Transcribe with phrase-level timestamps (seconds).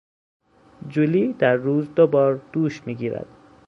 [0.87, 3.27] جولی در روز دوبار دوش میگیرد.